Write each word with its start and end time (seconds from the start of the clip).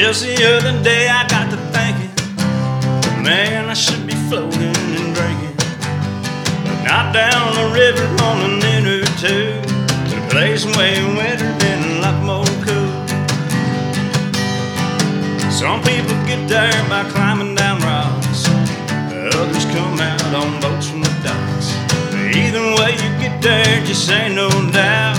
Just 0.00 0.24
the 0.24 0.32
other 0.56 0.82
day 0.82 1.08
I 1.10 1.28
got 1.28 1.50
to 1.50 1.58
thinking, 1.76 2.08
man, 3.22 3.68
I 3.68 3.74
should 3.74 4.06
be 4.06 4.14
floating 4.30 4.72
and 4.72 5.14
drinking. 5.14 5.56
But 6.64 6.80
not 6.88 7.12
down 7.12 7.52
the 7.52 7.68
river 7.76 8.08
on 8.24 8.40
an 8.48 8.64
inner 8.64 9.04
tube, 9.20 9.60
to 10.08 10.16
a 10.16 10.28
place 10.30 10.64
way 10.64 11.04
winter 11.04 11.52
and 11.68 11.84
a 11.84 12.00
lot 12.00 12.16
more 12.24 12.48
cool. 12.64 12.92
Some 15.52 15.82
people 15.84 16.16
get 16.24 16.48
there 16.48 16.72
by 16.88 17.04
climbing 17.10 17.54
down 17.54 17.80
rocks, 17.80 18.48
others 19.36 19.66
come 19.66 20.00
out 20.00 20.32
on 20.32 20.62
boats 20.62 20.88
from 20.88 21.02
the 21.02 21.12
docks. 21.22 21.76
Either 22.34 22.64
way 22.80 22.92
you 22.96 23.10
get 23.20 23.42
there, 23.42 23.84
just 23.84 24.10
ain't 24.10 24.34
no 24.34 24.48
doubt, 24.72 25.09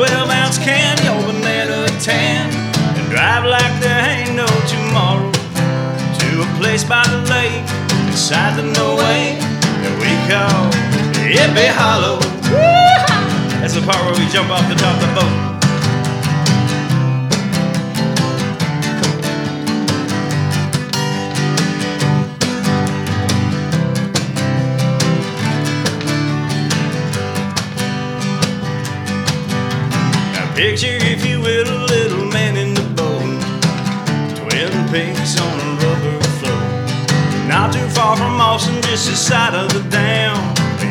12 0.00 0.30
ounce 0.30 0.56
can, 0.56 0.96
your 1.04 1.20
banana 1.30 1.86
tan, 2.00 2.48
and 2.96 3.10
drive 3.10 3.44
like 3.44 3.82
there 3.82 4.00
ain't 4.08 4.34
no 4.34 4.46
tomorrow 4.66 5.30
to 5.30 6.40
a 6.40 6.48
place 6.58 6.82
by 6.82 7.06
the 7.08 7.20
lake 7.28 7.60
beside 8.06 8.56
the 8.56 8.62
no 8.62 8.96
way 8.96 9.36
that 9.82 9.94
we 10.00 10.08
call 10.24 10.72
Hippie 11.28 11.68
Hollow. 11.68 12.18
That's 13.60 13.74
the 13.74 13.82
part 13.82 14.02
where 14.06 14.18
we 14.18 14.26
jump 14.32 14.48
off 14.48 14.66
the 14.70 14.74
top 14.74 14.94
of 14.94 15.06
the 15.06 15.14
boat. 15.20 15.49
Picture, 30.60 30.98
if 31.00 31.24
you 31.24 31.40
will, 31.40 31.66
a 31.66 31.80
little 31.88 32.26
man 32.26 32.54
in 32.54 32.74
the 32.74 32.84
boat, 32.92 33.40
Twin 34.36 34.72
Peaks 34.92 35.40
on 35.40 35.56
a 35.66 35.70
rubber 35.80 36.20
float. 36.36 37.48
Not 37.48 37.72
too 37.72 37.88
far 37.96 38.14
from 38.14 38.38
Austin, 38.38 38.76
just 38.82 39.08
the 39.08 39.16
side 39.16 39.54
of 39.54 39.72
the 39.72 39.80
dam. 39.88 40.36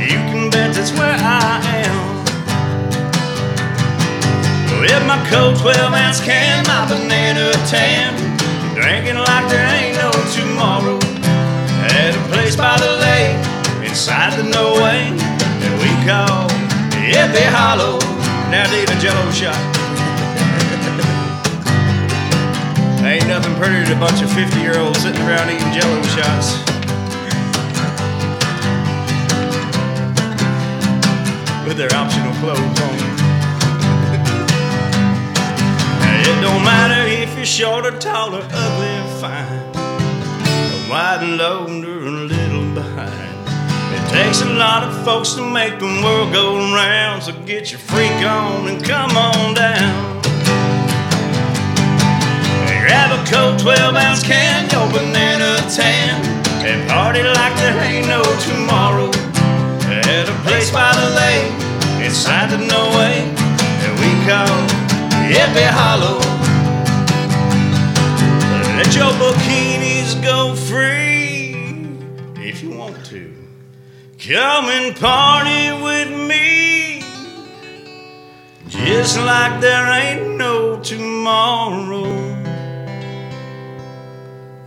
You 0.10 0.18
can 0.30 0.50
bet 0.50 0.74
that's 0.74 0.92
where 0.98 1.14
I 1.14 1.62
am. 1.86 1.98
With 4.82 5.04
my 5.06 5.22
cold 5.30 5.60
12 5.60 5.94
ounce 5.94 6.20
can, 6.20 6.66
my 6.66 6.90
banana 6.90 7.54
tan, 7.70 8.18
drinking 8.74 9.22
like 9.22 9.46
there 9.54 9.70
ain't 9.78 9.96
no 10.02 10.10
tomorrow. 10.34 10.98
At 11.94 12.18
a 12.18 12.24
place 12.34 12.56
by 12.56 12.76
the 12.82 12.92
lake, 13.06 13.38
inside 13.88 14.34
the 14.34 14.50
no 14.50 14.82
way 14.82 15.14
that 15.62 15.74
we 15.82 15.92
call 16.10 16.50
Hippie 17.06 17.46
Hollow. 17.54 17.99
Jello 19.00 19.32
shot. 19.32 19.56
Ain't 23.02 23.28
nothing 23.30 23.56
prettier 23.56 23.86
than 23.86 23.96
a 23.96 24.00
bunch 24.00 24.22
of 24.22 24.30
50 24.30 24.60
year 24.60 24.78
olds 24.78 25.02
sitting 25.02 25.22
around 25.22 25.50
eating 25.50 25.72
jello 25.72 26.02
shots. 26.04 26.60
With 31.66 31.78
their 31.78 31.94
optional 31.96 32.34
clothes 32.42 32.82
on. 32.82 32.96
It 36.28 36.42
don't 36.42 36.64
matter 36.66 37.08
if 37.08 37.34
you're 37.38 37.46
short 37.46 37.86
or 37.86 37.98
tall 38.00 38.36
or 38.36 38.44
ugly 38.52 38.98
or 39.00 39.20
fine, 39.22 39.72
wide 40.90 41.24
and 41.24 41.38
low 41.38 41.68
or 41.68 42.39
takes 44.30 44.42
a 44.42 44.54
lot 44.60 44.84
of 44.84 44.94
folks 45.04 45.34
to 45.34 45.42
make 45.42 45.80
the 45.80 45.88
world 46.04 46.32
go 46.32 46.56
round, 46.72 47.24
so 47.24 47.32
get 47.46 47.72
your 47.72 47.80
freak 47.80 48.22
on 48.22 48.68
and 48.68 48.84
come 48.84 49.18
on 49.18 49.56
down. 49.56 50.22
Grab 52.84 53.10
a 53.10 53.32
cold 53.32 53.58
12 53.58 53.96
ounce 53.96 54.22
can, 54.22 54.70
your 54.70 54.88
banana 54.92 55.58
tan, 55.74 56.22
and 56.64 56.88
party 56.92 57.24
like 57.24 57.56
there 57.58 57.76
ain't 57.82 58.08
no 58.08 58.22
tomorrow. 58.46 59.10
At 59.90 60.30
a 60.30 60.38
place 60.48 60.70
by 60.70 60.94
the 60.94 61.10
lake, 61.22 62.06
inside 62.06 62.52
the 62.52 62.58
no 62.58 62.82
way 63.00 63.26
that 63.82 63.94
we 63.98 64.10
call 64.30 64.58
Hippie 65.26 65.74
Hollow. 65.74 66.20
Let 68.78 68.94
your 68.96 69.12
bikinis 69.18 70.22
go 70.22 70.54
free 70.54 71.56
if 72.38 72.62
you 72.62 72.78
want 72.78 73.04
to. 73.08 73.49
Come 74.20 74.66
and 74.66 74.94
party 74.98 75.72
with 75.82 76.12
me. 76.12 77.02
Just 78.68 79.18
like 79.18 79.62
there 79.62 79.86
ain't 79.94 80.36
no 80.36 80.78
tomorrow. 80.82 82.04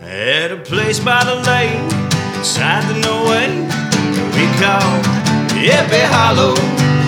At 0.00 0.52
a 0.52 0.56
place 0.56 0.98
by 1.00 1.22
the 1.24 1.34
lake, 1.34 1.78
inside 2.38 2.88
the 2.88 2.98
no 3.00 3.24
we 4.32 4.46
call 4.58 5.02
Hippie 5.52 6.06
Hollow. 6.06 7.01